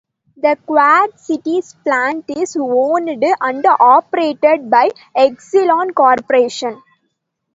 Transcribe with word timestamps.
The 0.35 0.57
Quad 0.65 1.19
Cities 1.19 1.75
plant 1.83 2.25
is 2.27 2.57
owned 2.59 3.07
and 3.07 3.65
operated 3.79 4.67
by 4.67 4.89
Exelon 5.15 5.93
Corporation. 5.93 6.81